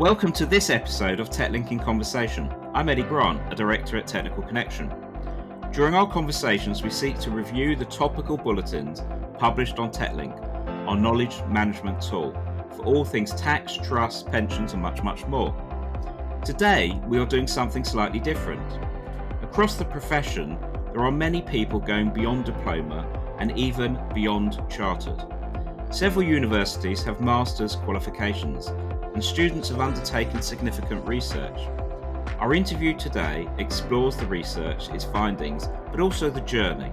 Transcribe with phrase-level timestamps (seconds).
[0.00, 2.50] Welcome to this episode of TechLink in Conversation.
[2.72, 4.90] I'm Eddie Grant, a director at Technical Connection.
[5.74, 9.02] During our conversations, we seek to review the topical bulletins
[9.36, 10.40] published on TechLink,
[10.88, 12.32] our knowledge management tool,
[12.74, 15.54] for all things tax, trust, pensions, and much, much more.
[16.46, 18.78] Today, we are doing something slightly different.
[19.42, 20.56] Across the profession,
[20.94, 23.06] there are many people going beyond diploma
[23.38, 25.22] and even beyond chartered.
[25.90, 28.72] Several universities have master's qualifications,
[29.14, 31.58] and students have undertaken significant research.
[32.38, 36.90] Our interview today explores the research, its findings, but also the journey.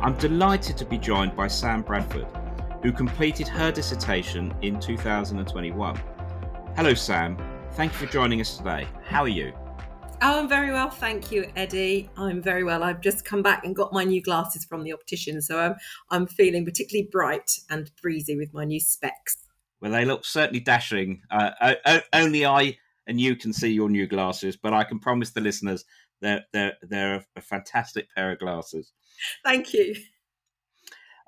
[0.00, 2.26] I'm delighted to be joined by Sam Bradford,
[2.82, 6.00] who completed her dissertation in 2021.
[6.76, 7.36] Hello, Sam.
[7.72, 8.86] Thank you for joining us today.
[9.04, 9.52] How are you?
[10.22, 12.08] Oh, I'm very well, thank you, Eddie.
[12.16, 12.82] I'm very well.
[12.82, 15.74] I've just come back and got my new glasses from the optician, so I'm
[16.10, 19.45] I'm feeling particularly bright and breezy with my new specs.
[19.86, 21.22] Well, they look certainly dashing.
[21.30, 21.76] Uh,
[22.12, 22.76] only I
[23.06, 25.84] and you can see your new glasses, but I can promise the listeners
[26.20, 28.90] they're they're they're a fantastic pair of glasses.
[29.44, 29.94] Thank you.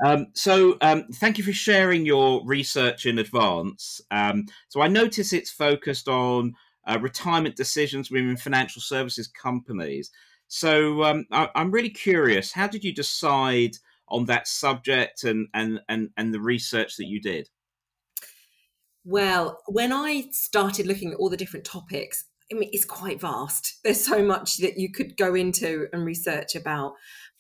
[0.04, 4.00] Um, so, um, thank you for sharing your research in advance.
[4.10, 10.10] Um, so, I notice it's focused on uh, retirement decisions within financial services companies.
[10.48, 12.50] So, um, I, am really curious.
[12.50, 13.76] How did you decide
[14.08, 17.48] on that subject and and and and the research that you did?
[19.04, 23.78] Well, when I started looking at all the different topics, I mean, it's quite vast.
[23.84, 26.94] There's so much that you could go into and research about.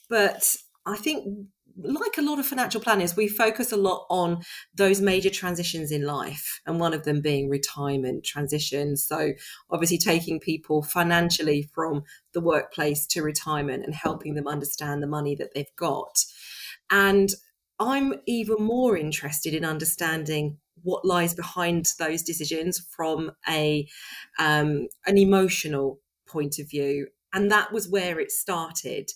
[0.08, 1.46] But I think,
[1.80, 4.42] like a lot of financial planners, we focus a lot on
[4.74, 8.96] those major transitions in life, and one of them being retirement transition.
[8.96, 9.32] So,
[9.70, 15.34] obviously, taking people financially from the workplace to retirement and helping them understand the money
[15.36, 16.24] that they've got.
[16.90, 17.30] And
[17.78, 23.86] I'm even more interested in understanding what lies behind those decisions from a
[24.38, 29.10] um, an emotional point of view and that was where it started.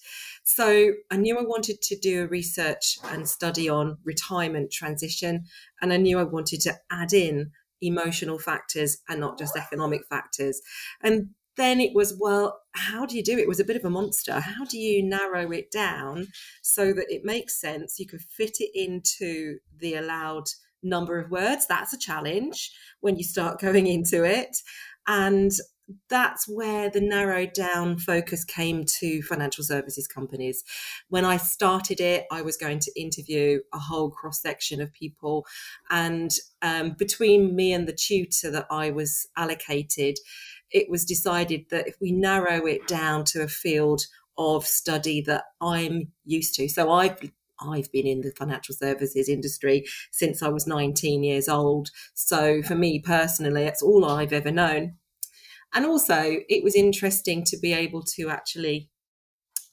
[0.44, 5.44] So i knew i wanted to do a research and study on retirement transition
[5.80, 7.52] and i knew i wanted to add in
[7.82, 10.60] emotional factors and not just economic factors.
[11.02, 13.42] And then it was well how do you do it?
[13.42, 14.40] it was a bit of a monster.
[14.40, 16.28] How do you narrow it down
[16.62, 17.98] so that it makes sense?
[17.98, 20.46] You can fit it into the allowed
[20.82, 21.66] number of words.
[21.66, 22.70] That's a challenge
[23.00, 24.56] when you start going into it.
[25.06, 25.52] And
[26.08, 30.62] that's where the narrowed down focus came to financial services companies.
[31.08, 35.44] When I started it, I was going to interview a whole cross section of people.
[35.90, 36.30] And
[36.62, 40.18] um, between me and the tutor that I was allocated,
[40.70, 44.06] it was decided that if we narrow it down to a field
[44.38, 46.68] of study that I'm used to.
[46.68, 47.18] So I've
[47.66, 51.90] I've been in the financial services industry since I was 19 years old.
[52.14, 54.94] So for me personally, it's all I've ever known.
[55.74, 58.90] And also, it was interesting to be able to actually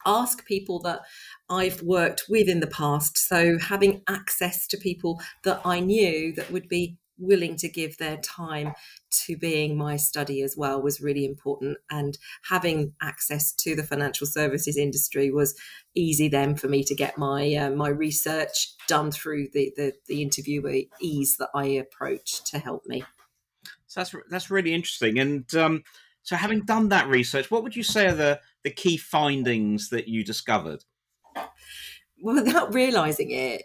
[0.05, 1.01] ask people that
[1.49, 3.17] I've worked with in the past.
[3.17, 8.18] So having access to people that I knew that would be willing to give their
[8.18, 8.74] time
[9.12, 11.78] to being my study as well was really important.
[11.91, 12.18] And
[12.50, 15.56] having access to the financial services industry was
[15.96, 20.22] easy then for me to get my uh, my research done through the, the the
[20.22, 23.03] interviewer ease that I approached to help me.
[23.88, 25.19] So that's that's really interesting.
[25.19, 25.84] And um,
[26.24, 30.08] so having done that research what would you say are the the key findings that
[30.08, 30.84] you discovered?
[32.22, 33.63] Well without realizing it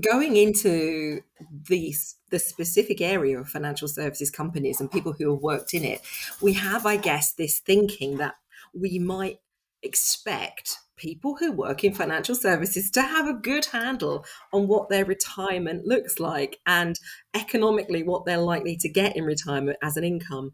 [0.00, 1.20] going into
[1.68, 6.00] these the specific area of financial services companies and people who have worked in it
[6.42, 8.34] we have i guess this thinking that
[8.72, 9.38] we might
[9.82, 15.04] expect people who work in financial services to have a good handle on what their
[15.04, 16.98] retirement looks like and
[17.34, 20.52] economically what they're likely to get in retirement as an income.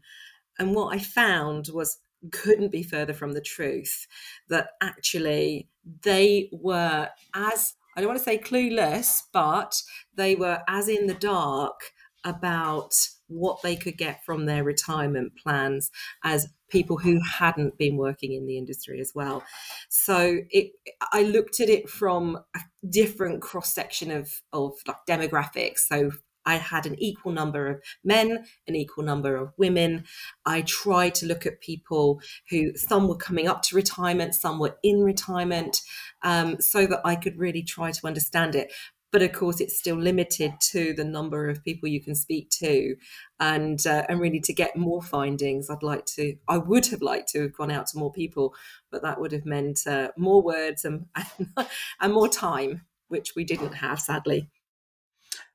[0.59, 1.99] And what i found was
[2.31, 4.05] couldn't be further from the truth
[4.49, 5.67] that actually
[6.03, 9.81] they were as I don't want to say clueless, but
[10.15, 11.91] they were as in the dark
[12.23, 12.93] about
[13.27, 15.89] what they could get from their retirement plans
[16.23, 19.43] as people who hadn't been working in the industry as well.
[19.89, 20.71] So it,
[21.11, 22.59] I looked at it from a
[22.89, 25.79] different cross section of of like demographics.
[25.79, 26.11] So
[26.45, 30.05] I had an equal number of men, an equal number of women.
[30.45, 34.77] I tried to look at people who some were coming up to retirement, some were
[34.83, 35.81] in retirement,
[36.23, 38.71] um, so that I could really try to understand it.
[39.11, 42.95] But of course, it's still limited to the number of people you can speak to,
[43.41, 46.37] and uh, and really to get more findings, I'd like to.
[46.47, 48.55] I would have liked to have gone out to more people,
[48.89, 51.07] but that would have meant uh, more words and
[51.99, 54.49] and more time, which we didn't have, sadly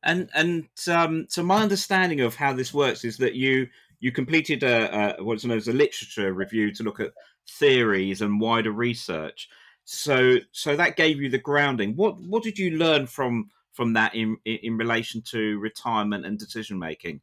[0.07, 3.69] and and um, so my understanding of how this works is that you
[4.01, 7.13] you completed a, a what's known as a literature review to look at
[7.49, 9.49] theories and wider research.
[9.85, 11.97] So so that gave you the grounding.
[11.97, 16.79] What what did you learn from from that in in relation to retirement and decision
[16.79, 17.21] making?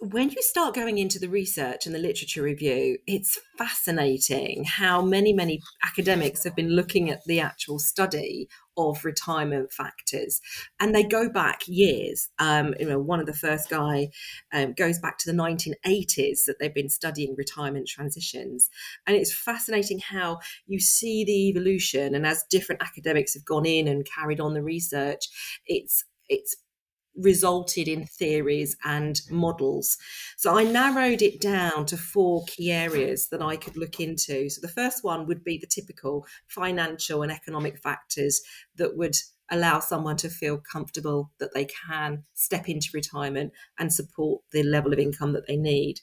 [0.00, 5.32] When you start going into the research and the literature review, it's fascinating how many,
[5.32, 10.40] many academics have been looking at the actual study of retirement factors,
[10.78, 12.28] and they go back years.
[12.38, 14.10] Um, you know, one of the first guy
[14.52, 18.70] um, goes back to the 1980s that they've been studying retirement transitions,
[19.04, 22.14] and it's fascinating how you see the evolution.
[22.14, 25.26] And as different academics have gone in and carried on the research,
[25.66, 26.56] it's it's
[27.18, 29.98] resulted in theories and models.
[30.36, 34.48] So I narrowed it down to four key areas that I could look into.
[34.48, 38.40] So the first one would be the typical financial and economic factors
[38.76, 39.16] that would
[39.50, 44.92] allow someone to feel comfortable that they can step into retirement and support the level
[44.92, 46.00] of income that they need.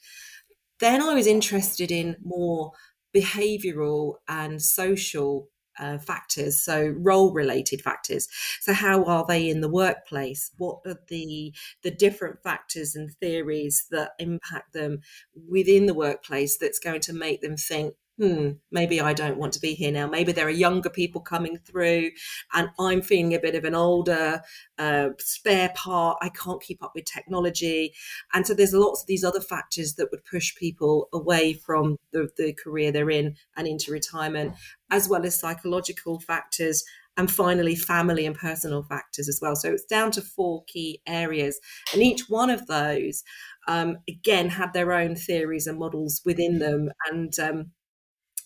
[0.79, 2.71] Then I was interested in more
[3.15, 5.47] behavioral and social
[5.79, 8.27] uh, factors, so role related factors.
[8.61, 10.51] So how are they in the workplace?
[10.57, 15.01] What are the the different factors and theories that impact them
[15.49, 19.59] within the workplace that's going to make them think hmm, maybe I don't want to
[19.59, 20.07] be here now.
[20.07, 22.11] Maybe there are younger people coming through,
[22.53, 24.41] and I'm feeling a bit of an older
[24.77, 26.17] uh, spare part.
[26.21, 27.93] I can't keep up with technology.
[28.33, 32.29] And so there's lots of these other factors that would push people away from the,
[32.37, 34.55] the career they're in and into retirement,
[34.89, 36.83] as well as psychological factors.
[37.17, 39.55] And finally, family and personal factors as well.
[39.55, 41.59] So it's down to four key areas.
[41.93, 43.23] And each one of those,
[43.69, 46.89] um, again, had their own theories and models within them.
[47.09, 47.71] And um,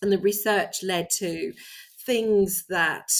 [0.02, 1.52] and the research led to
[2.04, 3.10] things that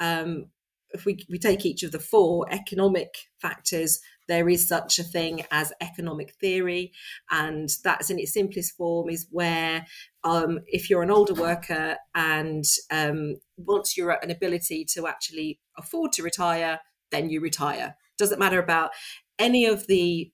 [0.00, 0.46] um,
[0.90, 5.44] if we, we take each of the four economic factors there is such a thing
[5.50, 6.92] as economic theory.
[7.30, 9.86] And that's in its simplest form is where
[10.24, 15.60] um, if you're an older worker and um, once you're at an ability to actually
[15.78, 16.80] afford to retire
[17.12, 17.96] then you retire.
[18.18, 18.90] Doesn't matter about
[19.38, 20.32] any of the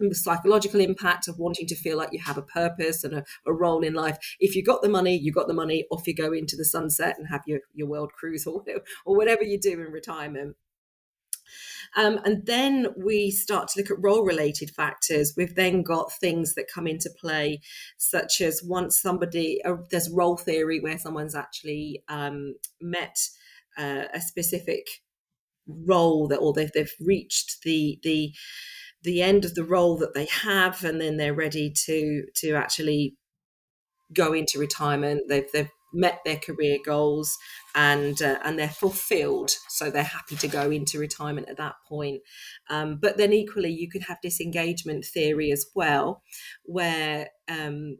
[0.00, 3.52] the psychological impact of wanting to feel like you have a purpose and a, a,
[3.52, 4.18] role in life.
[4.40, 7.16] If you got the money, you got the money, off you go into the sunset
[7.18, 8.62] and have your, your world cruise or
[9.04, 10.56] or whatever you do in retirement.
[11.96, 15.34] Um, and then we start to look at role related factors.
[15.36, 17.60] We've then got things that come into play,
[17.96, 23.16] such as once somebody, uh, there's role theory where someone's actually um, met
[23.78, 24.86] uh, a specific
[25.66, 28.32] role that, or they've, they've reached the, the,
[29.04, 33.16] the end of the role that they have and then they're ready to to actually
[34.12, 35.22] go into retirement.
[35.28, 37.38] They've they've met their career goals
[37.74, 42.22] and uh, and they're fulfilled so they're happy to go into retirement at that point.
[42.68, 46.22] Um, but then equally you could have disengagement theory as well
[46.64, 47.98] where um,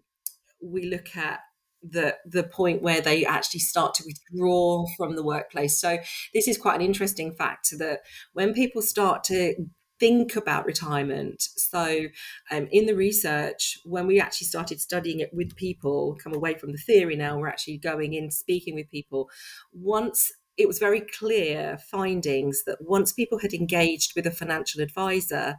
[0.60, 1.40] we look at
[1.88, 5.78] the the point where they actually start to withdraw from the workplace.
[5.78, 5.98] So
[6.32, 8.00] this is quite an interesting fact that
[8.32, 9.54] when people start to
[10.00, 11.42] think about retirement.
[11.56, 12.06] So,
[12.50, 16.72] um, in the research, when we actually started studying it with people, come away from
[16.72, 19.28] the theory now, we're actually going in speaking with people.
[19.72, 25.56] Once it was very clear findings that once people had engaged with a financial advisor,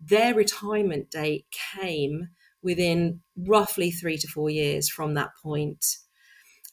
[0.00, 2.28] their retirement date came
[2.62, 5.84] within roughly three to four years from that point.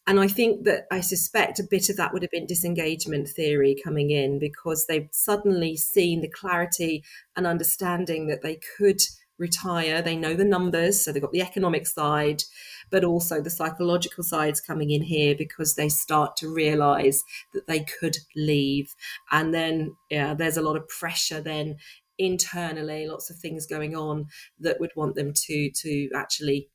[0.06, 3.76] And I think that I suspect a bit of that would have been disengagement theory
[3.82, 7.04] coming in because they've suddenly seen the clarity
[7.36, 9.02] and understanding that they could
[9.38, 10.02] retire.
[10.02, 12.44] They know the numbers, so they've got the economic side,
[12.90, 17.86] but also the psychological sides coming in here because they start to realize that they
[18.00, 18.94] could leave.
[19.32, 21.78] And then, yeah, there's a lot of pressure then
[22.18, 24.28] internally, lots of things going on
[24.60, 26.70] that would want them to to actually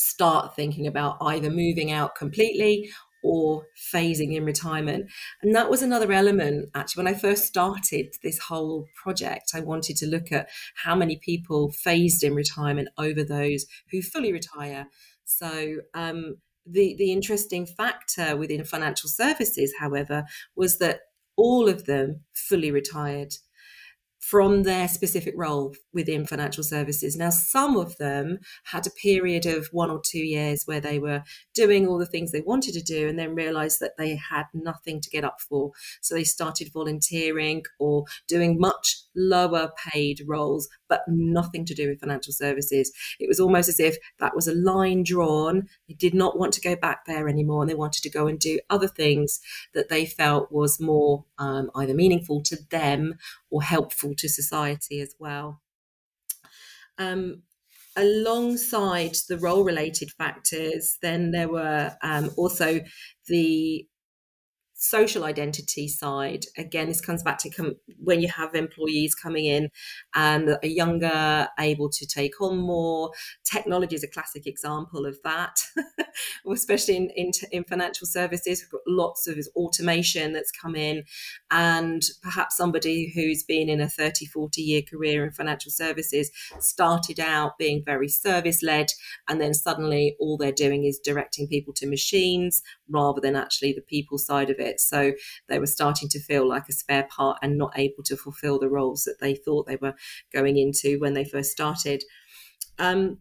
[0.00, 2.90] start thinking about either moving out completely
[3.22, 5.10] or phasing in retirement.
[5.42, 9.96] And that was another element, actually, when I first started this whole project, I wanted
[9.98, 14.86] to look at how many people phased in retirement over those who fully retire.
[15.24, 21.00] So, um, the, the interesting factor within financial services, however, was that
[21.36, 23.34] all of them fully retired
[24.30, 27.16] from their specific role within financial services.
[27.16, 31.24] Now, some of them had a period of one or two years where they were
[31.52, 35.00] doing all the things they wanted to do and then realized that they had nothing
[35.00, 35.72] to get up for.
[36.00, 42.00] So they started volunteering or doing much lower paid roles, but nothing to do with
[42.00, 42.92] financial services.
[43.18, 45.68] It was almost as if that was a line drawn.
[45.88, 48.38] They did not want to go back there anymore and they wanted to go and
[48.38, 49.40] do other things
[49.72, 53.14] that they felt was more um, either meaningful to them
[53.48, 55.62] or helpful to society as well.
[56.98, 57.42] um,
[57.96, 62.80] alongside the role related factors, then there were um, also
[63.26, 63.86] the
[64.82, 67.50] social identity side again this comes back to
[67.98, 69.64] when you have employees coming in
[70.14, 73.10] um, and are younger able to take on more.
[73.44, 75.60] Technology is a classic example of that
[76.52, 78.62] especially in, in, in financial services.
[78.62, 81.04] We've got lots of automation that's come in
[81.50, 87.20] and perhaps somebody who's been in a 30 40 year career in financial services started
[87.20, 88.88] out being very service led
[89.28, 93.80] and then suddenly all they're doing is directing people to machines rather than actually the
[93.80, 94.80] people side of it it.
[94.80, 95.12] So
[95.48, 98.68] they were starting to feel like a spare part and not able to fulfill the
[98.70, 99.94] roles that they thought they were
[100.32, 102.02] going into when they first started.
[102.78, 103.20] Um,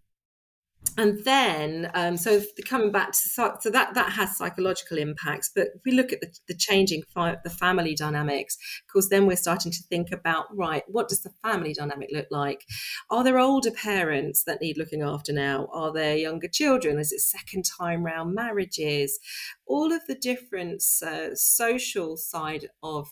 [0.97, 5.81] and then um, so coming back to so that that has psychological impacts but if
[5.85, 8.57] we look at the, the changing fi- the family dynamics
[8.87, 12.27] of course then we're starting to think about right what does the family dynamic look
[12.31, 12.65] like?
[13.09, 15.67] Are there older parents that need looking after now?
[15.71, 16.99] Are there younger children?
[16.99, 19.19] Is it second time round marriages?
[19.65, 23.11] All of the different uh, social side of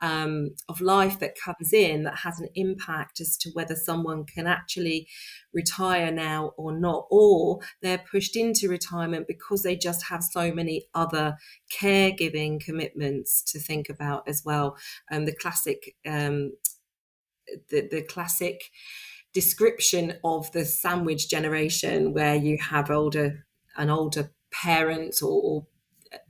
[0.00, 4.46] um, of life that comes in that has an impact as to whether someone can
[4.46, 5.08] actually
[5.52, 10.86] retire now or not, or they're pushed into retirement because they just have so many
[10.94, 11.36] other
[11.72, 14.76] caregiving commitments to think about as well.
[15.10, 16.52] Um, the classic, um,
[17.70, 18.70] the, the classic
[19.32, 25.66] description of the sandwich generation, where you have older an older parent or, or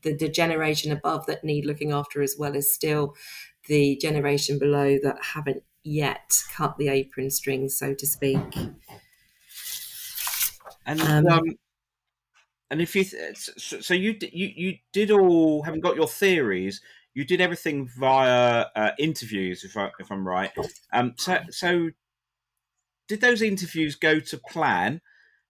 [0.02, 3.14] the, the, generation above that need looking after as well is still
[3.66, 8.38] the generation below that haven't yet cut the apron strings, so to speak.
[10.84, 11.44] And um, um,
[12.70, 16.80] and if you th- so, so, you you you did all having got your theories,
[17.14, 20.52] you did everything via uh, interviews, if I if I'm right.
[20.92, 21.90] Um, so so
[23.08, 25.00] did those interviews go to plan?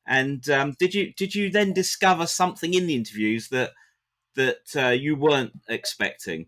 [0.06, 3.72] And um, did you did you then discover something in the interviews that
[4.34, 6.46] that uh, you weren't expecting?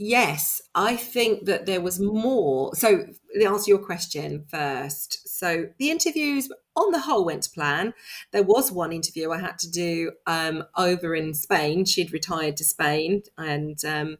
[0.00, 2.72] Yes, I think that there was more.
[2.76, 5.28] So, to answer your question first.
[5.28, 7.94] So, the interviews on the whole went to plan.
[8.32, 11.84] There was one interview I had to do um, over in Spain.
[11.84, 14.18] She'd retired to Spain and um,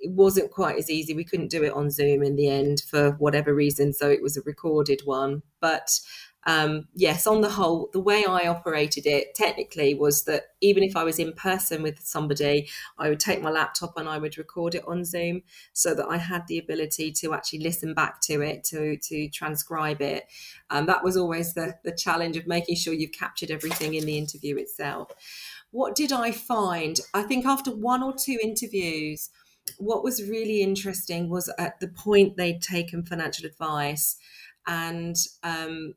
[0.00, 1.12] it wasn't quite as easy.
[1.14, 3.92] We couldn't do it on Zoom in the end for whatever reason.
[3.92, 5.42] So, it was a recorded one.
[5.60, 6.00] But
[6.46, 10.96] um, yes, on the whole, the way I operated it technically was that even if
[10.96, 14.76] I was in person with somebody, I would take my laptop and I would record
[14.76, 18.62] it on Zoom so that I had the ability to actually listen back to it,
[18.64, 20.24] to to transcribe it.
[20.70, 24.16] Um, that was always the, the challenge of making sure you've captured everything in the
[24.16, 25.10] interview itself.
[25.72, 27.00] What did I find?
[27.12, 29.30] I think after one or two interviews,
[29.78, 34.16] what was really interesting was at the point they'd taken financial advice
[34.66, 35.94] and um,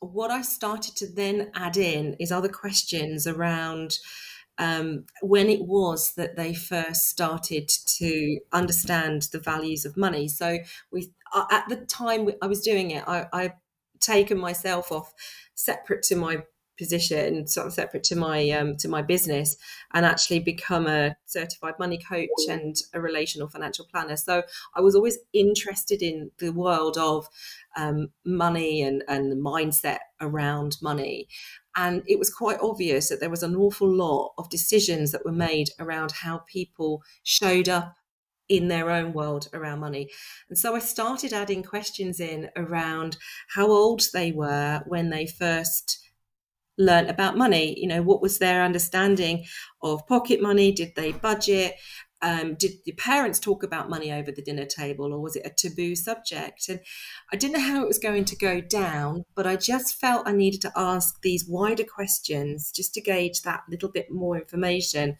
[0.00, 3.98] what I started to then add in is other questions around
[4.58, 10.28] um, when it was that they first started to understand the values of money.
[10.28, 10.58] So
[10.90, 13.52] we, uh, at the time I was doing it, I, I
[14.00, 15.12] taken myself off
[15.54, 16.44] separate to my
[16.78, 19.56] position sort of separate to my um, to my business
[19.94, 24.42] and actually become a certified money coach and a relational financial planner so
[24.74, 27.28] i was always interested in the world of
[27.76, 31.28] um, money and and the mindset around money
[31.76, 35.32] and it was quite obvious that there was an awful lot of decisions that were
[35.32, 37.96] made around how people showed up
[38.48, 40.08] in their own world around money.
[40.48, 43.16] And so I started adding questions in around
[43.48, 46.05] how old they were when they first
[46.78, 47.78] learned about money.
[47.78, 49.44] You know, what was their understanding
[49.82, 50.72] of pocket money?
[50.72, 51.76] Did they budget?
[52.22, 55.50] Um, did the parents talk about money over the dinner table, or was it a
[55.50, 56.68] taboo subject?
[56.68, 56.80] And
[57.32, 60.32] I didn't know how it was going to go down, but I just felt I
[60.32, 65.18] needed to ask these wider questions just to gauge that little bit more information.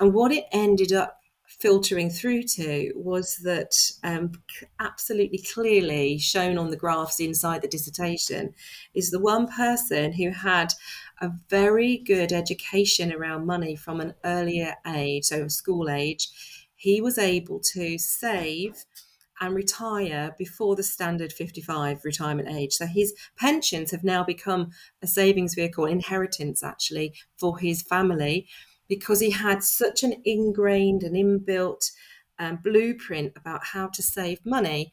[0.00, 1.20] And what it ended up
[1.58, 4.32] filtering through to was that um,
[4.78, 8.52] absolutely clearly shown on the graphs inside the dissertation
[8.94, 10.72] is the one person who had
[11.20, 16.28] a very good education around money from an earlier age, so school age.
[16.74, 18.84] He was able to save
[19.40, 22.74] and retire before the standard 55 retirement age.
[22.74, 24.70] So his pensions have now become
[25.02, 28.46] a savings vehicle, inheritance actually, for his family
[28.88, 31.90] because he had such an ingrained and inbuilt
[32.38, 34.92] um, blueprint about how to save money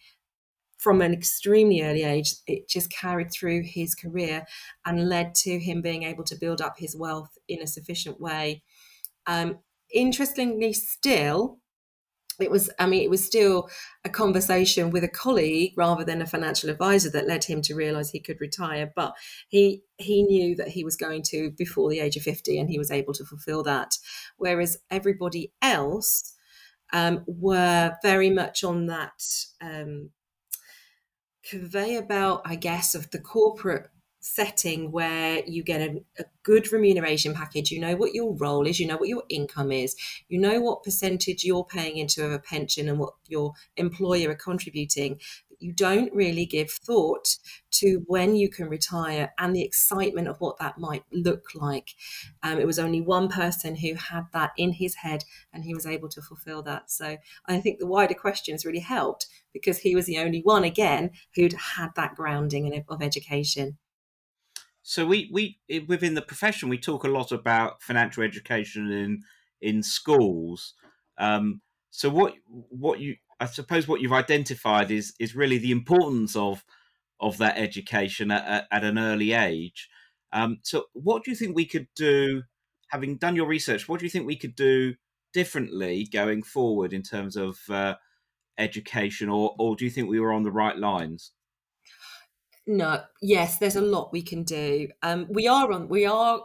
[0.77, 2.35] from an extremely early age.
[2.45, 4.45] It just carried through his career
[4.85, 8.63] and led to him being able to build up his wealth in a sufficient way.
[9.25, 9.59] Um,
[9.93, 11.59] interestingly, still,
[12.39, 13.69] it was i mean it was still
[14.05, 18.09] a conversation with a colleague rather than a financial advisor that led him to realize
[18.09, 19.13] he could retire but
[19.47, 22.77] he he knew that he was going to before the age of 50 and he
[22.77, 23.97] was able to fulfill that.
[24.37, 26.33] Whereas everybody else
[26.91, 29.23] um, were very much on that
[29.61, 30.11] um,
[31.49, 33.89] conveyor belt i guess of the corporate
[34.23, 38.79] setting where you get a, a, good remuneration package, you know what your role is,
[38.79, 39.95] you know what your income is,
[40.29, 45.19] you know what percentage you're paying into a pension and what your employer are contributing.
[45.59, 47.37] You don't really give thought
[47.71, 51.89] to when you can retire and the excitement of what that might look like.
[52.41, 55.85] Um, it was only one person who had that in his head and he was
[55.85, 56.91] able to fulfill that.
[56.91, 61.11] So I think the wider questions really helped because he was the only one, again,
[61.35, 63.77] who'd had that grounding of education.
[64.83, 69.23] So we we within the profession we talk a lot about financial education in
[69.61, 70.73] in schools.
[71.17, 76.35] Um, so what what you I suppose what you've identified is is really the importance
[76.35, 76.65] of
[77.19, 79.87] of that education at, at, an early age.
[80.33, 82.43] Um, so what do you think we could do?
[82.89, 84.95] Having done your research, what do you think we could do
[85.33, 87.95] differently going forward in terms of uh,
[88.57, 91.31] education, or or do you think we were on the right lines?
[92.65, 94.87] No, yes, there's a lot we can do.
[95.01, 96.41] Um, we are on we are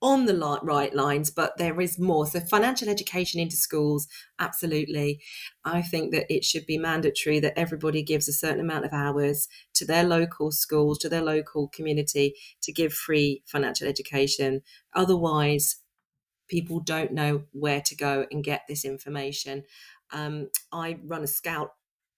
[0.00, 2.26] on the right lines, but there is more.
[2.26, 4.06] So financial education into schools,
[4.38, 5.20] absolutely.
[5.64, 9.48] I think that it should be mandatory that everybody gives a certain amount of hours
[9.74, 14.62] to their local schools, to their local community to give free financial education.
[14.94, 15.76] Otherwise,
[16.48, 19.64] people don't know where to go and get this information.
[20.12, 21.72] Um, I run a scout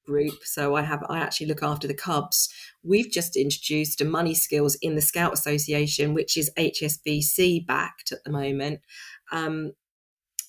[0.07, 2.49] group so i have i actually look after the cubs.
[2.83, 8.25] We've just introduced a money skills in the scout association which is hsbc backed at
[8.25, 8.81] the moment.
[9.33, 9.73] Um,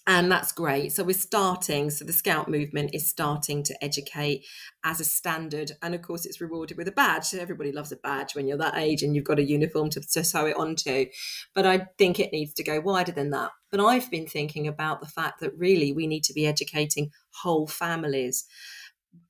[0.08, 0.91] and that's great.
[0.91, 4.46] So we're starting so the scout movement is starting to educate
[4.84, 5.74] as a standard.
[5.84, 7.25] And of course it's rewarded with a badge.
[7.25, 10.02] So everybody loves a badge when you're that age and you've got a uniform to,
[10.02, 11.06] to sew it onto.
[11.54, 13.52] But i think it needs to go wider than that.
[13.69, 17.12] But i've been thinking about the fact that really we need to be educating
[17.43, 18.45] whole families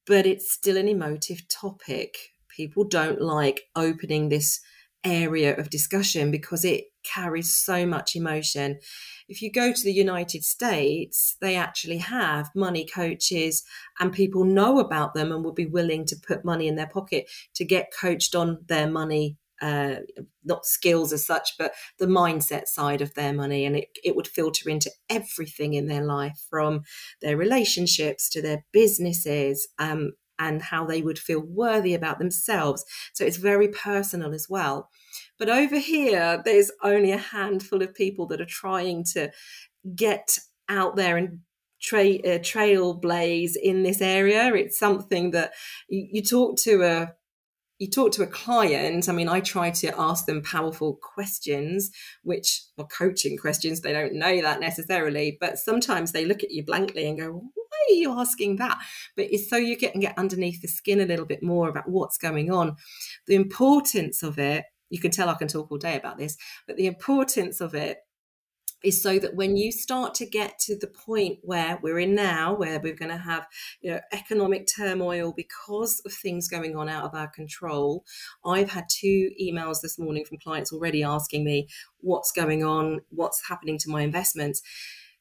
[0.05, 2.15] but it's still an emotive topic.
[2.49, 4.59] People don't like opening this
[5.03, 8.79] area of discussion because it carries so much emotion.
[9.27, 13.63] If you go to the United States, they actually have money coaches
[13.99, 17.29] and people know about them and will be willing to put money in their pocket
[17.55, 19.95] to get coached on their money uh,
[20.43, 23.65] not skills as such, but the mindset side of their money.
[23.65, 26.81] And it, it would filter into everything in their life from
[27.21, 32.83] their relationships to their businesses um, and how they would feel worthy about themselves.
[33.13, 34.89] So it's very personal as well.
[35.37, 39.31] But over here, there's only a handful of people that are trying to
[39.95, 40.37] get
[40.69, 41.39] out there and
[41.81, 44.53] tra- uh, trailblaze in this area.
[44.53, 45.53] It's something that
[45.89, 47.13] you, you talk to a
[47.81, 51.89] you talk to a client, I mean, I try to ask them powerful questions,
[52.21, 53.81] which are coaching questions.
[53.81, 57.77] They don't know that necessarily, but sometimes they look at you blankly and go, why
[57.89, 58.77] are you asking that?
[59.15, 61.89] But it's so you get and get underneath the skin a little bit more about
[61.89, 62.75] what's going on.
[63.25, 66.77] The importance of it, you can tell I can talk all day about this, but
[66.77, 67.97] the importance of it
[68.83, 72.53] is so that when you start to get to the point where we're in now
[72.53, 73.47] where we're going to have
[73.81, 78.03] you know economic turmoil because of things going on out of our control
[78.45, 81.67] i've had two emails this morning from clients already asking me
[82.01, 84.61] what's going on what's happening to my investments.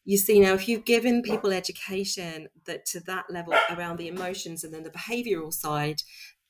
[0.05, 4.65] You see now if you've given people education that to that level around the emotions
[4.65, 6.03] and then the behavioral side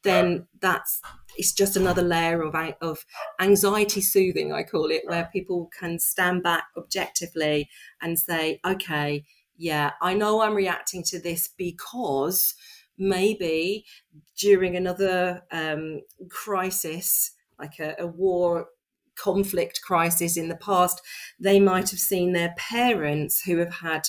[0.03, 1.01] then that's
[1.37, 3.05] it's just another layer of of
[3.41, 7.69] anxiety soothing i call it where people can stand back objectively
[8.01, 9.25] and say okay
[9.57, 12.55] yeah i know i'm reacting to this because
[12.99, 13.85] maybe
[14.37, 18.69] during another um, crisis like a, a war
[19.21, 21.03] conflict crisis in the past,
[21.39, 24.09] they might have seen their parents who have had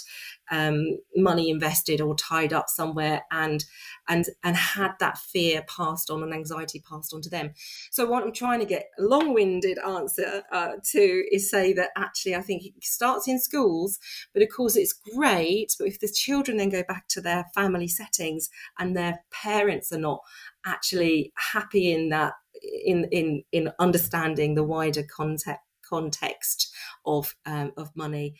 [0.51, 3.65] um, money invested or tied up somewhere and
[4.07, 7.51] and and had that fear passed on and anxiety passed on to them.
[7.89, 12.35] So what I'm trying to get a long-winded answer uh, to is say that actually
[12.35, 13.97] I think it starts in schools,
[14.33, 15.75] but of course it's great.
[15.79, 19.99] But if the children then go back to their family settings and their parents are
[19.99, 20.21] not
[20.65, 25.61] actually happy in that in in in understanding the wider context
[25.91, 26.73] context
[27.05, 28.35] of um, of money,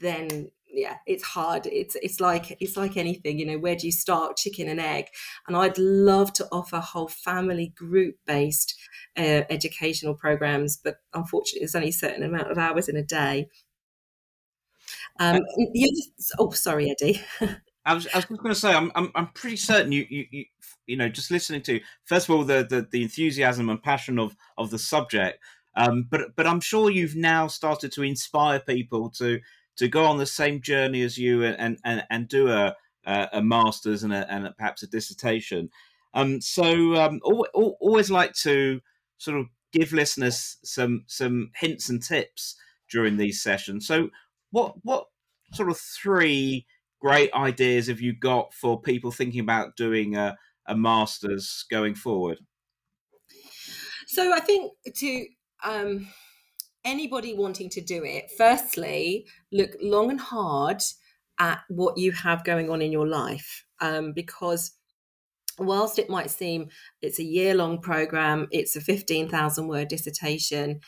[0.00, 1.66] then yeah, it's hard.
[1.66, 3.58] It's it's like it's like anything, you know.
[3.58, 5.06] Where do you start, chicken and egg?
[5.46, 8.74] And I'd love to offer whole family group based
[9.16, 13.48] uh, educational programs, but unfortunately, there's only a certain amount of hours in a day.
[15.20, 15.40] Um,
[16.38, 17.20] oh, sorry, Eddie.
[17.86, 20.24] I was, I was just going to say, I'm, I'm, I'm pretty certain you, you,
[20.30, 20.44] you,
[20.86, 24.34] you know, just listening to first of all the, the, the enthusiasm and passion of,
[24.56, 25.38] of the subject,
[25.76, 29.40] um, but, but I'm sure you've now started to inspire people to,
[29.76, 32.74] to go on the same journey as you and, and, and do a,
[33.06, 35.70] a, a master's and, a, and perhaps a dissertation.
[36.14, 38.80] Um, so um, always like to
[39.18, 42.56] sort of give listeners some some hints and tips
[42.88, 43.86] during these sessions.
[43.86, 44.10] So
[44.52, 45.06] what what
[45.52, 46.66] sort of three
[47.00, 52.38] great ideas have you got for people thinking about doing a, a master's going forward?
[54.06, 55.26] So I think to
[55.64, 56.08] um,
[56.84, 60.82] anybody wanting to do it, firstly, look long and hard
[61.38, 64.72] at what you have going on in your life, um, because
[65.58, 66.68] whilst it might seem
[67.02, 70.80] it's a year long program, it's a 15,000 word dissertation,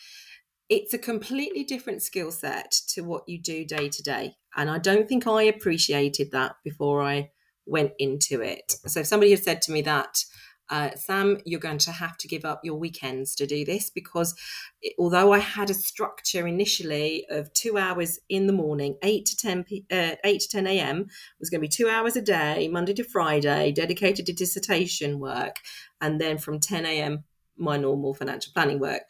[0.69, 4.35] it's a completely different skill set to what you do day to day.
[4.57, 7.31] And I don't think I appreciated that before I
[7.67, 8.75] went into it.
[8.87, 10.25] So if somebody had said to me that,
[10.69, 14.35] uh, Sam, you're going to have to give up your weekends to do this because
[14.83, 19.37] it, although I had a structure initially of two hours in the morning, eight to
[19.37, 21.07] ten, p- uh, eight to ten a.m.
[21.39, 25.57] was going to be two hours a day, Monday to Friday, dedicated to dissertation work,
[26.01, 27.25] and then from ten a.m.
[27.57, 29.03] my normal financial planning work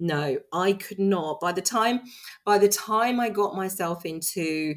[0.00, 2.00] no i could not by the time
[2.44, 4.74] by the time i got myself into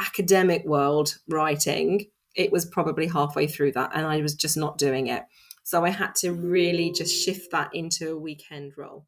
[0.00, 5.06] academic world writing it was probably halfway through that and i was just not doing
[5.06, 5.22] it
[5.64, 9.06] so i had to really just shift that into a weekend role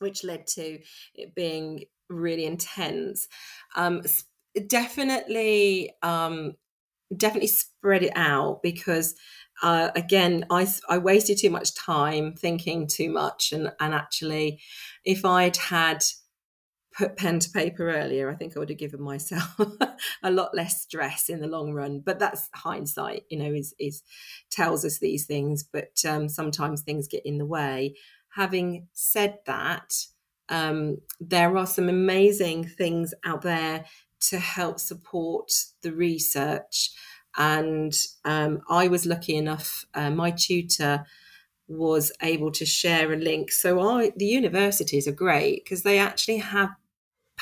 [0.00, 0.78] which led to
[1.14, 3.28] it being really intense
[3.76, 4.02] um,
[4.66, 6.54] definitely um,
[7.16, 9.14] definitely spread it out because
[9.62, 13.52] uh, again, I, I wasted too much time thinking too much.
[13.52, 14.60] And, and actually,
[15.04, 16.04] if I'd had
[16.96, 19.58] put pen to paper earlier, I think I would have given myself
[20.22, 22.00] a lot less stress in the long run.
[22.00, 24.02] But that's hindsight, you know, is, is
[24.50, 25.64] tells us these things.
[25.64, 27.94] But um, sometimes things get in the way.
[28.34, 29.92] Having said that,
[30.48, 33.84] um, there are some amazing things out there
[34.28, 35.50] to help support
[35.82, 36.90] the research.
[37.36, 37.92] And
[38.24, 41.04] um, I was lucky enough, uh, my tutor
[41.66, 43.50] was able to share a link.
[43.50, 46.70] So I, the universities are great because they actually have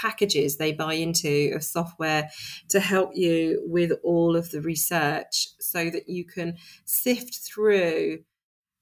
[0.02, 2.28] packages they buy into of software
[2.68, 8.18] to help you with all of the research so that you can sift through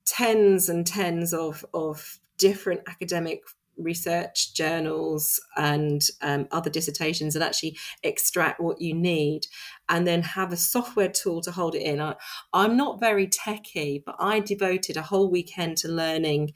[0.07, 3.43] tens and tens of, of different academic
[3.83, 9.47] research journals and um, other dissertations and actually extract what you need
[9.89, 12.01] and then have a software tool to hold it in.
[12.01, 12.15] I,
[12.53, 16.53] am not very techy, but I devoted a whole weekend to learning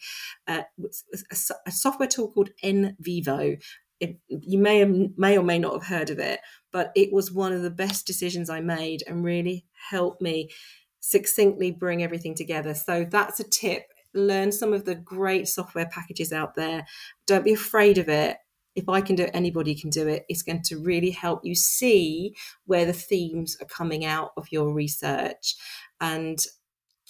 [0.47, 0.63] uh,
[1.33, 3.63] a, a, software tool called NVivo.
[4.05, 4.85] It, you may
[5.17, 6.41] may or may not have heard of it,
[6.73, 10.51] but it was one of the best decisions I made and really helped me
[11.01, 12.75] succinctly bring everything together.
[12.75, 16.87] So that's a tip learn some of the great software packages out there.
[17.27, 18.39] Don't be afraid of it.
[18.75, 20.25] If I can do it, anybody can do it.
[20.29, 22.35] It's going to really help you see
[22.67, 25.55] where the themes are coming out of your research
[26.01, 26.39] and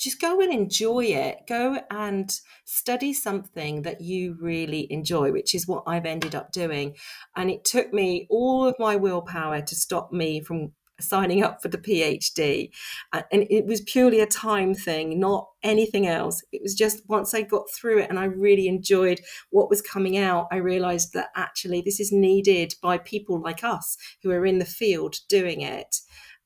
[0.05, 1.39] just go and enjoy it.
[1.49, 6.95] Go and study something that you really enjoy, which is what I've ended up doing.
[7.35, 11.69] And it took me all of my willpower to stop me from signing up for
[11.69, 12.71] the PhD.
[13.13, 16.45] Uh, and it was purely a time thing, not anything else.
[16.53, 20.19] It was just once I got through it and I really enjoyed what was coming
[20.19, 24.59] out, I realized that actually this is needed by people like us who are in
[24.59, 25.97] the field doing it.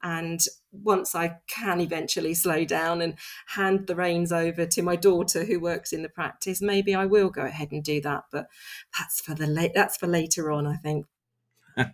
[0.02, 3.14] And once I can eventually slow down and
[3.48, 7.30] hand the reins over to my daughter who works in the practice, maybe I will
[7.30, 8.24] go ahead and do that.
[8.30, 8.46] But
[8.98, 11.06] that's for the late that's for later on, I think.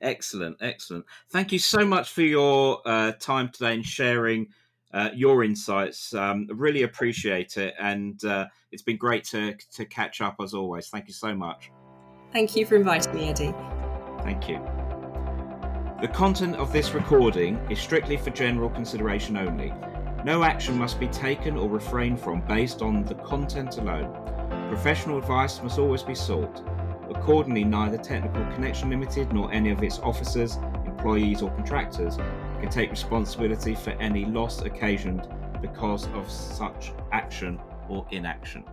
[0.00, 1.04] Excellent, excellent.
[1.30, 4.48] Thank you so much for your uh, time today and sharing
[4.94, 6.14] uh, your insights.
[6.14, 10.88] Um, really appreciate it, and uh, it's been great to to catch up as always.
[10.88, 11.70] Thank you so much.
[12.32, 13.54] Thank you for inviting me, Eddie.
[14.22, 14.79] Thank you.
[16.00, 19.70] The content of this recording is strictly for general consideration only.
[20.24, 24.10] No action must be taken or refrained from based on the content alone.
[24.70, 26.62] Professional advice must always be sought.
[27.10, 32.16] Accordingly, neither Technical Connection Limited nor any of its officers, employees, or contractors
[32.60, 35.28] can take responsibility for any loss occasioned
[35.60, 37.60] because of such action
[37.90, 38.64] or inaction.